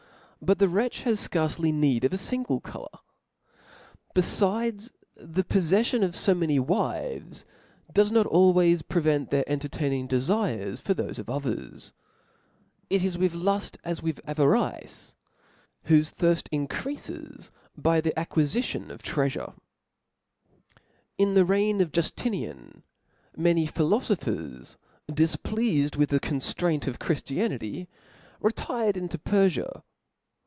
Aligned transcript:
But 0.43 0.57
the 0.57 0.67
wretch 0.67 1.03
basicarce 1.03 1.59
need 1.59 2.03
of 2.03 2.13
9 2.13 2.17
•finglc 2.17 2.63
colour. 2.63 2.97
Befides, 4.15 4.89
thepoffeffion 5.19 6.03
of 6.03 6.13
fflany 6.13 6.59
wives 6.59 7.45
does 7.93 8.11
not 8.11 8.25
always 8.25 8.81
prevent 8.81 9.29
theif 9.29 9.43
entertaining 9.45 10.07
defires 10.07 10.79
♦ 10.81 10.81
for 10.81 10.95
rfiofe 10.95 11.19
;of 11.19 11.29
others: 11.29 11.93
it 12.89 13.03
4s 13.03 13.17
with 13.17 13.35
luft 13.35 13.77
as 13.83 14.01
with 14.01 14.19
avarke, 14.25 15.13
whafe 15.87 16.15
ithirft.inc^eafes'fey 17.85 18.03
the 18.03 18.13
acquifition 18.17 18.89
of 18.89 19.03
treaforc* 19.03 19.53
In 21.19 21.35
the 21.35 21.45
reign 21.45 21.81
of 21.81 21.91
Juftinian, 21.91 22.81
many 23.37 23.67
philoibphec^^ 23.67 24.75
^difpleafed 25.07 25.95
with 25.97 26.09
the 26.09 26.19
conftrajnt 26.19 26.87
of 26.87 26.97
Chrifti^nity, 26.97 27.85
re 28.41 28.51
tired 28.51 28.97
into 28.97 29.19
Perfia. 29.19 29.83